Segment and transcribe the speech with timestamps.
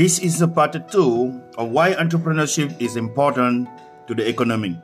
[0.00, 3.68] This is the part two of why entrepreneurship is important
[4.08, 4.80] to the economy.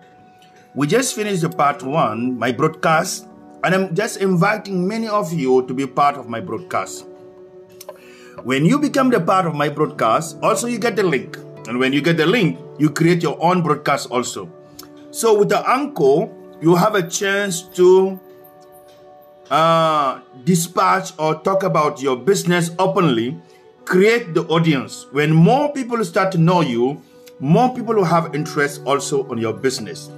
[0.74, 3.26] We just finished the part one, my broadcast,
[3.64, 7.06] and I'm just inviting many of you to be part of my broadcast.
[8.44, 11.38] When you become the part of my broadcast, also you get the link.
[11.66, 14.52] And when you get the link, you create your own broadcast also.
[15.12, 16.28] So with the Anchor,
[16.60, 18.20] you have a chance to
[19.50, 23.40] uh, dispatch or talk about your business openly,
[23.86, 25.06] create the audience.
[25.12, 27.00] When more people start to know you,
[27.38, 30.10] more people will have interest also on your business.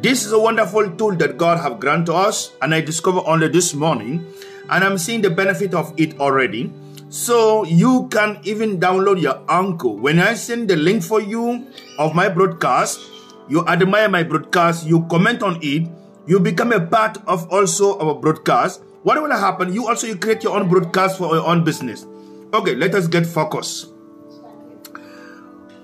[0.00, 3.74] This is a wonderful tool that God have granted us, and I discovered only this
[3.74, 4.24] morning,
[4.70, 6.72] and I'm seeing the benefit of it already.
[7.10, 9.88] So you can even download your Anchor.
[9.88, 11.66] When I send the link for you
[11.98, 13.00] of my broadcast,
[13.48, 15.86] you admire my broadcast, you comment on it,
[16.26, 18.80] you become a part of also our broadcast.
[19.02, 19.72] What will happen?
[19.72, 22.06] You also you create your own broadcast for your own business.
[22.54, 23.88] Okay, let us get focused.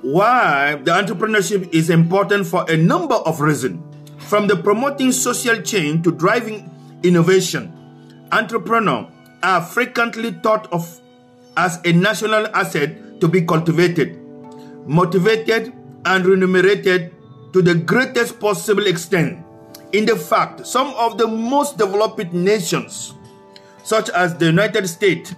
[0.00, 3.82] Why the entrepreneurship is important for a number of reasons.
[4.18, 6.70] From the promoting social change to driving
[7.02, 7.70] innovation,
[8.32, 9.08] entrepreneurs
[9.42, 11.00] are frequently thought of
[11.58, 14.18] as a national asset to be cultivated,
[14.86, 15.72] motivated,
[16.06, 17.14] and remunerated
[17.52, 19.44] to the greatest possible extent.
[19.92, 23.12] In the fact, some of the most developed nations,
[23.84, 25.34] such as the United States,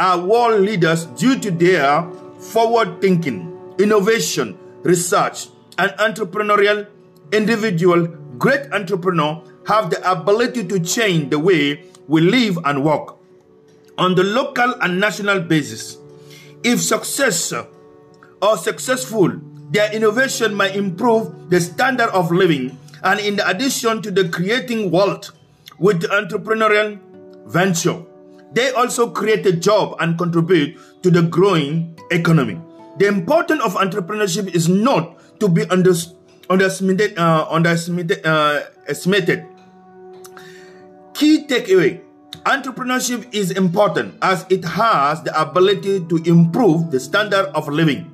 [0.00, 2.08] are world leaders due to their
[2.40, 6.86] forward thinking, innovation, research, and entrepreneurial
[7.32, 8.06] individual
[8.38, 13.16] great entrepreneur have the ability to change the way we live and work
[13.98, 15.98] on the local and national basis.
[16.64, 19.30] If success or successful,
[19.70, 25.30] their innovation might improve the standard of living and in addition to the creating wealth
[25.78, 26.98] with the entrepreneurial
[27.46, 28.02] venture,
[28.52, 32.60] they also create a job and contribute to the growing economy.
[32.98, 37.18] The importance of entrepreneurship is not to be underestimated.
[37.18, 39.46] Uh, underestimated, uh, estimated.
[41.14, 42.02] Key takeaway
[42.46, 48.10] Entrepreneurship is important as it has the ability to improve the standard of living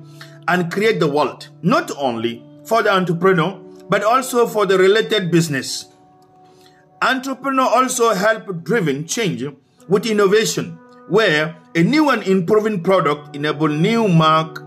[0.49, 5.87] and create the wealth, not only for the entrepreneur, but also for the related business.
[7.01, 9.45] Entrepreneur also help driven change
[9.87, 10.77] with innovation,
[11.07, 14.63] where a new and improving product enable new mark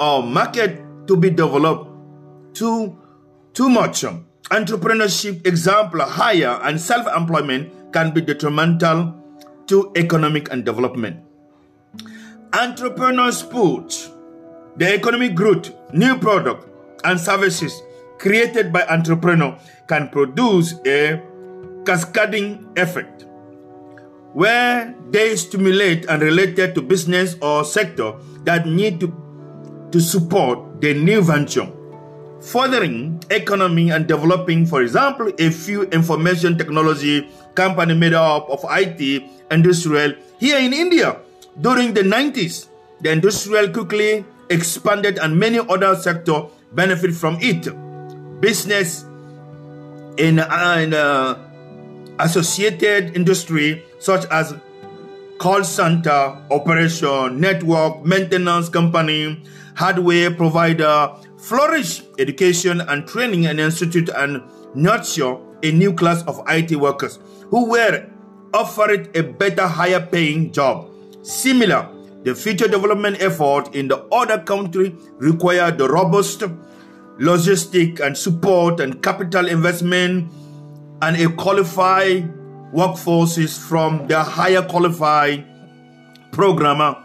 [0.00, 1.90] or market to be developed.
[2.54, 2.96] Too,
[3.52, 4.04] too much
[4.50, 9.14] entrepreneurship example higher and self-employment can be detrimental
[9.66, 11.22] to economic and development.
[12.52, 14.10] Entrepreneurs put
[14.76, 16.68] the economic growth, new product,
[17.04, 17.82] and services
[18.18, 21.20] created by entrepreneur can produce a
[21.84, 23.26] cascading effect
[24.34, 28.12] where they stimulate and related to business or sector
[28.44, 29.08] that need to,
[29.90, 31.70] to support the new venture
[32.44, 39.00] furthering economy and developing, for example, a few information technology company made up of IT
[39.50, 41.16] industrial here in India.
[41.60, 42.68] During the 90s,
[43.00, 47.64] the industrial quickly expanded and many other sector benefit from it.
[48.40, 49.04] Business
[50.18, 51.34] in, uh, in uh,
[52.18, 54.54] associated industry such as
[55.38, 59.42] call center, operation, network, maintenance company,
[59.76, 64.42] hardware provider, flourish education and training and institute and
[64.74, 67.18] nurture a new class of IT workers
[67.50, 68.06] who were
[68.52, 70.88] offered a better, higher paying job.
[71.22, 71.88] Similar,
[72.22, 76.42] the future development effort in the other country require the robust
[77.18, 80.32] logistic and support and capital investment
[81.04, 82.32] and a qualified
[82.72, 85.44] workforces from the higher qualified
[86.32, 86.96] programmer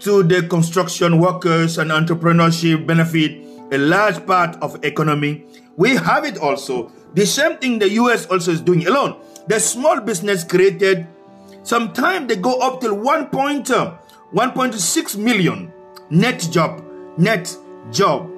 [0.00, 3.30] to the construction workers and entrepreneurship benefit
[3.70, 5.44] a large part of economy.
[5.76, 6.90] We have it also.
[7.14, 9.14] The same thing the US also is doing alone.
[9.46, 11.06] The small business created,
[11.62, 13.28] sometimes they go up till 1.
[13.32, 13.98] Uh,
[14.34, 15.72] 1.6 million
[16.10, 16.84] net job,
[17.16, 17.56] net
[17.90, 18.28] job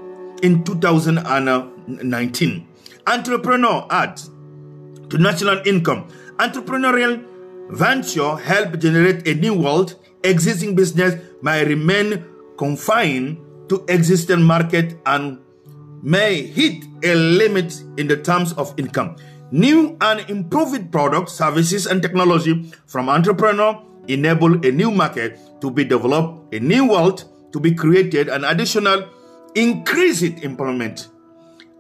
[0.43, 2.67] in 2019.
[3.06, 4.31] Entrepreneur adds
[5.11, 6.09] to national income.
[6.39, 7.25] Entrepreneurial
[7.71, 9.95] venture help generate a new world.
[10.25, 12.25] Existing business might remain
[12.57, 15.39] confined to existing market and
[16.03, 19.17] may hit a limit in the terms of income.
[19.53, 25.85] New and improved products, services, and technology from entrepreneur enable a new market to be
[25.85, 29.09] developed, a new wealth to be created, and additional
[29.55, 31.09] increased employment,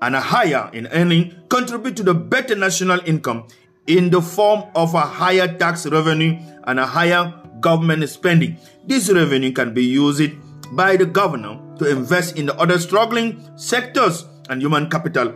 [0.02, 3.46] and a higher in earning contribute to the better national income
[3.86, 8.56] in the form of a higher tax revenue and a higher government spending.
[8.86, 10.32] This revenue can be used
[10.72, 15.34] by the governor to invest in the other struggling sectors and human capital,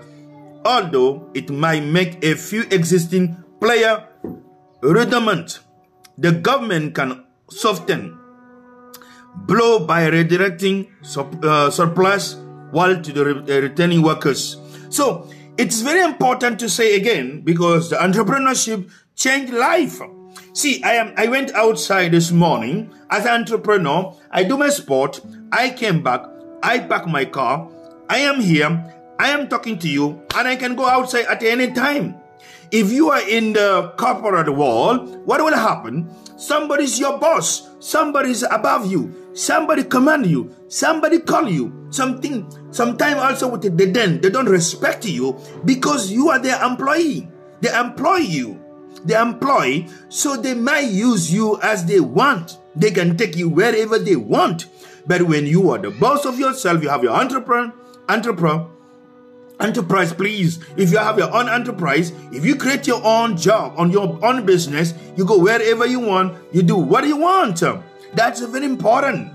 [0.65, 4.09] although it might make a few existing player
[4.81, 5.61] redundant.
[6.17, 8.17] The government can soften
[9.35, 10.89] blow by redirecting
[11.43, 12.37] uh, surplus
[12.75, 14.59] while to the re- uh, returning workers.
[14.91, 20.01] So it's very important to say again because the entrepreneurship changed life.
[20.53, 24.15] See, I am I went outside this morning as an entrepreneur.
[24.31, 25.21] I do my sport.
[25.53, 26.27] I came back.
[26.63, 27.71] I pack my car.
[28.11, 28.71] I am here.
[29.19, 32.19] I am talking to you, and I can go outside at any time.
[32.75, 36.11] If you are in the corporate world, what will happen?
[36.37, 37.71] Somebody's your boss.
[37.79, 39.31] Somebody's above you.
[39.35, 40.51] Somebody command you.
[40.69, 41.84] Somebody call you.
[41.95, 42.51] Something.
[42.73, 47.29] Sometime also with the den, they don't respect you because you are their employee.
[47.61, 48.61] They employ you.
[49.05, 52.59] They employ so they might use you as they want.
[52.75, 54.67] They can take you wherever they want.
[55.07, 57.73] But when you are the boss of yourself, you have your entrepreneur,
[58.09, 58.69] entrepreneur,
[59.61, 63.89] enterprise please if you have your own enterprise if you create your own job on
[63.89, 67.63] your own business you go wherever you want you do what you want
[68.15, 69.31] that's very important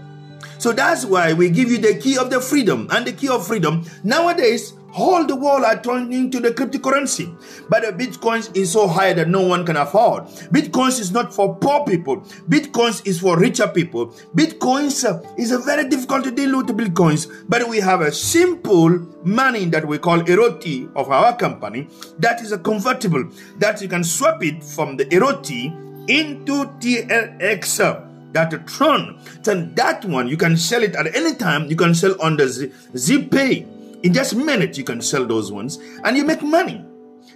[0.59, 3.45] so that's why we give you the key of the freedom and the key of
[3.47, 7.35] freedom nowadays all the world are turning to the cryptocurrency.
[7.69, 10.23] But the Bitcoin is so high that no one can afford.
[10.51, 12.21] Bitcoins is not for poor people.
[12.49, 14.07] Bitcoins is for richer people.
[14.35, 17.27] Bitcoins uh, is a very difficult to deal with Bitcoins.
[17.47, 18.89] But we have a simple
[19.23, 21.87] money that we call Eroti of our company
[22.19, 28.67] that is a convertible that you can swap it from the Eroti into uh, that
[28.67, 29.19] Tron.
[29.43, 31.67] Then that one you can sell it at any time.
[31.67, 35.77] You can sell on the Z- ZPay in just minutes, you can sell those ones
[36.03, 36.85] and you make money.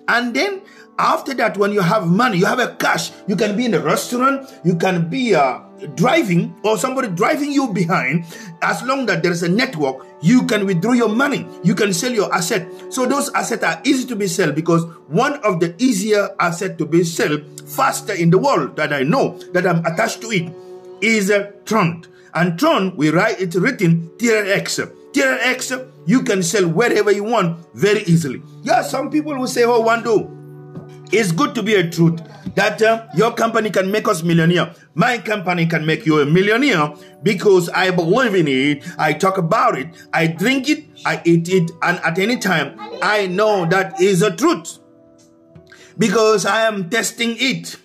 [0.08, 0.62] And then
[1.00, 3.80] after that, when you have money, you have a cash, you can be in a
[3.80, 5.60] restaurant, you can be uh,
[5.96, 8.26] driving or somebody driving you behind.
[8.62, 12.12] As long that there is a network, you can withdraw your money, you can sell
[12.12, 12.68] your asset.
[12.90, 16.86] So those assets are easy to be sold because one of the easier asset to
[16.86, 20.54] be sold faster in the world that I know that I'm attached to it
[21.04, 22.06] is uh, Tron.
[22.34, 24.92] And Tron, we write it written TRX.
[25.14, 28.42] TRX you can sell wherever you want very easily.
[28.64, 30.30] Yeah, some people will say, oh, Wando,
[31.14, 32.22] it's good to be a truth
[32.56, 34.74] that uh, your company can make us millionaire.
[34.96, 38.86] My company can make you a millionaire because I believe in it.
[38.98, 39.90] I talk about it.
[40.14, 40.86] I drink it.
[41.06, 41.72] I eat it.
[41.82, 44.80] And at any time, I know that is a truth
[45.98, 47.78] because I am testing it.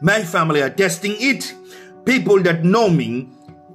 [0.00, 1.54] My family are testing it.
[2.04, 3.28] People that know me,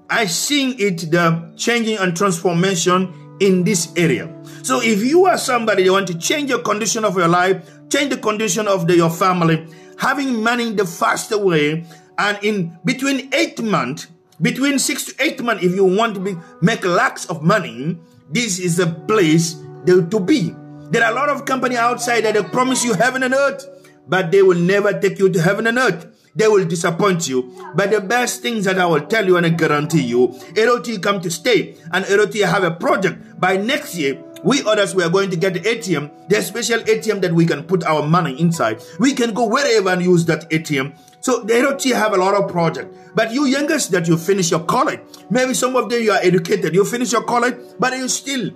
[0.09, 4.33] I seeing it, the changing and transformation in this area.
[4.63, 8.09] So if you are somebody you want to change your condition of your life, change
[8.09, 9.67] the condition of the, your family,
[9.97, 11.85] having money the faster way,
[12.17, 14.07] and in between eight months,
[14.41, 17.97] between six to eight months, if you want to be, make lakhs of money,
[18.29, 19.55] this is a place
[19.85, 20.55] to be.
[20.91, 23.65] There are a lot of company outside that they promise you heaven and earth,
[24.07, 27.53] but they will never take you to heaven and earth they will disappoint you.
[27.75, 31.21] But the best things that I will tell you and I guarantee you, Eroti come
[31.21, 33.39] to stay and Eroti have a project.
[33.39, 37.21] By next year, we others we are going to get the ATM, the special ATM
[37.21, 38.81] that we can put our money inside.
[38.99, 40.97] We can go wherever and use that ATM.
[41.21, 42.95] So the Eroti have a lot of project.
[43.15, 46.73] But you youngest that you finish your college, maybe some of them you are educated,
[46.73, 48.51] you finish your college, but you still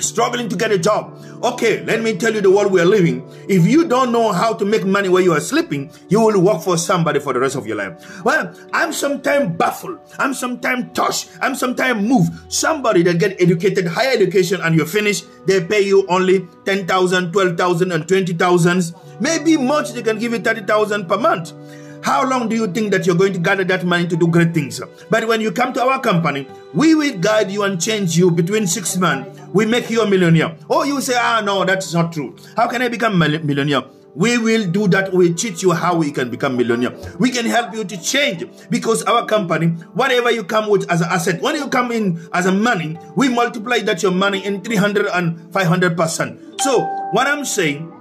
[0.00, 1.16] struggling to get a job.
[1.42, 3.28] Okay, let me tell you the world we are living.
[3.48, 6.62] If you don't know how to make money while you are sleeping, you will work
[6.62, 8.24] for somebody for the rest of your life.
[8.24, 9.98] Well, I'm sometimes baffled.
[10.18, 11.30] I'm sometimes touched.
[11.40, 12.52] I'm sometimes moved.
[12.52, 17.92] Somebody that get educated, higher education, and you finish, they pay you only 10,000, 12,000,
[17.92, 18.94] and 20,000.
[19.20, 21.52] Maybe much, they can give you 30,000 per month.
[22.02, 24.54] How long do you think that you're going to gather that money to do great
[24.54, 24.80] things?
[25.10, 28.66] But when you come to our company, we will guide you and change you between
[28.66, 29.39] six months.
[29.52, 30.56] We make you a millionaire.
[30.68, 32.36] Oh, you say, ah, no, that's not true.
[32.56, 33.82] How can I become a millionaire?
[34.14, 35.12] We will do that.
[35.12, 36.92] We teach you how we can become millionaire.
[37.18, 41.08] We can help you to change because our company, whatever you come with as an
[41.10, 45.06] asset, when you come in as a money, we multiply that your money in 300
[45.14, 46.60] and 500 percent.
[46.60, 47.92] So what I'm saying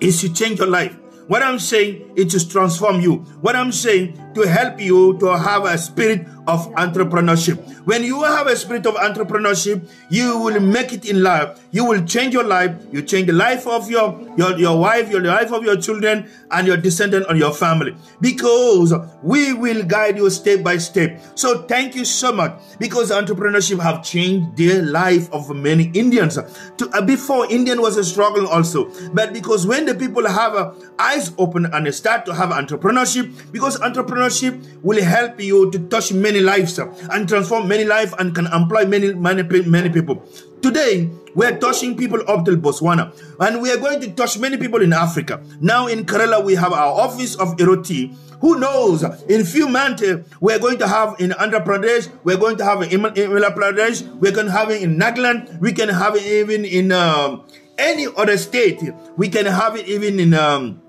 [0.00, 0.94] is to change your life.
[1.28, 3.16] What I'm saying is to transform you.
[3.40, 7.58] What I'm saying to help you to have a spirit of entrepreneurship.
[7.84, 11.60] When you have a spirit of entrepreneurship, you will make it in life.
[11.70, 12.74] You will change your life.
[12.92, 16.66] You change the life of your, your, your wife, your life of your children, and
[16.66, 17.94] your descendant and your family.
[18.20, 21.20] Because we will guide you step by step.
[21.34, 22.58] So thank you so much.
[22.78, 26.38] Because entrepreneurship have changed the life of many Indians.
[26.78, 28.90] To, uh, before Indian was a struggle also.
[29.12, 33.78] But because when the people have uh, eyes open and start to have entrepreneurship, because
[33.80, 38.46] entrepreneurship entrepreneurship will help you to touch many lives and transform many lives and can
[38.46, 40.22] employ many, many, many people.
[40.62, 44.82] Today, we're touching people up to Botswana, and we are going to touch many people
[44.82, 45.40] in Africa.
[45.60, 48.16] Now in Kerala, we have our office of Eroti.
[48.40, 49.02] Who knows?
[49.28, 50.02] In few months,
[50.40, 54.46] we're going to have in Andhra Pradesh, we're going to have in Himachal Pradesh, going
[54.46, 57.44] to have it in Nagaland, we can have it even in um,
[57.76, 58.80] any other state.
[59.16, 60.82] We can have it even in um,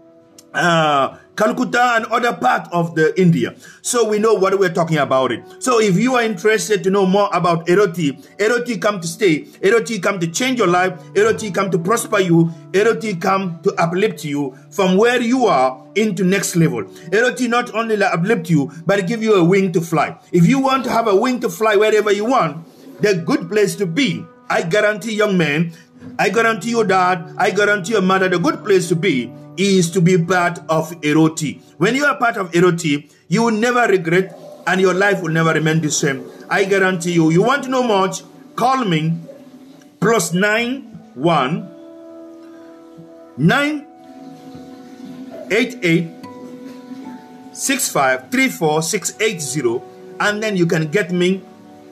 [0.54, 3.56] uh, Calcutta and other part of the India.
[3.82, 5.42] So we know what we're talking about it.
[5.64, 10.04] So if you are interested to know more about Eroti, Eroti come to stay, Eroti
[10.04, 14.54] come to change your life, Eroti come to prosper you, Eroti come to uplift you
[14.70, 16.84] from where you are into next level.
[16.84, 20.18] Eroti not only uplift you, but give you a wing to fly.
[20.34, 22.68] If you want to have a wing to fly wherever you want,
[23.00, 24.26] the good place to be.
[24.50, 25.72] I guarantee young man,
[26.18, 30.02] I guarantee your dad, I guarantee your mother, the good place to be is to
[30.02, 31.62] be part of Eroti.
[31.78, 35.54] When you are part of Eroti, you will never regret and your life will never
[35.54, 36.24] remain the same.
[36.50, 37.30] I guarantee you.
[37.30, 38.24] You want to know much?
[38.56, 39.20] Call me
[40.00, 40.82] plus nine
[41.14, 41.70] one
[43.38, 43.86] nine
[45.52, 46.08] eight eight
[47.54, 49.84] six five three four six eight zero,
[50.20, 51.42] and then you can get me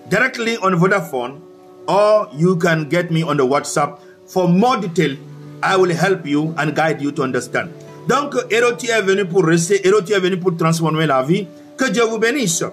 [0.10, 1.42] directly on Vodafone
[1.88, 5.18] or you can get me on the WhatsApp for more detail
[5.62, 7.70] I will help you and guide you to understand.
[8.08, 11.48] Donc, Héroti est venu pour rester, Héroti est venu pour transformer la vie.
[11.78, 12.64] Que Dieu vous bénisse.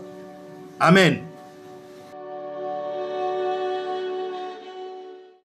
[0.81, 1.19] Amen.